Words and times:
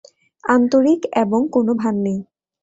আন্তরিক 0.43 1.01
এবং 1.15 1.41
কোনো 1.51 1.71
ভান 1.73 1.95
নেই। 2.03 2.19